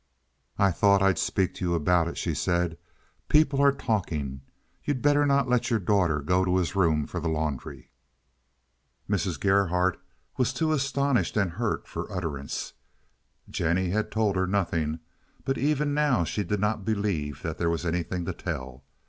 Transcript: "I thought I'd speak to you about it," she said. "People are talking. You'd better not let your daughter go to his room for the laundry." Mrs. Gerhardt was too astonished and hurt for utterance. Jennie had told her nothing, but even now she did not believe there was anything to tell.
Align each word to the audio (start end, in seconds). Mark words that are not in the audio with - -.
"I 0.57 0.71
thought 0.71 1.03
I'd 1.03 1.19
speak 1.19 1.53
to 1.53 1.63
you 1.65 1.75
about 1.75 2.07
it," 2.07 2.17
she 2.17 2.33
said. 2.33 2.79
"People 3.29 3.61
are 3.61 3.71
talking. 3.71 4.41
You'd 4.83 5.03
better 5.03 5.27
not 5.27 5.47
let 5.47 5.69
your 5.69 5.77
daughter 5.77 6.21
go 6.21 6.43
to 6.43 6.57
his 6.57 6.75
room 6.75 7.05
for 7.05 7.19
the 7.19 7.29
laundry." 7.29 7.91
Mrs. 9.07 9.39
Gerhardt 9.39 9.99
was 10.37 10.53
too 10.53 10.73
astonished 10.73 11.37
and 11.37 11.51
hurt 11.51 11.87
for 11.87 12.11
utterance. 12.11 12.73
Jennie 13.47 13.91
had 13.91 14.09
told 14.11 14.35
her 14.37 14.47
nothing, 14.47 15.01
but 15.45 15.59
even 15.59 15.93
now 15.93 16.23
she 16.23 16.43
did 16.43 16.59
not 16.59 16.83
believe 16.83 17.43
there 17.43 17.69
was 17.69 17.85
anything 17.85 18.25
to 18.25 18.33
tell. 18.33 18.83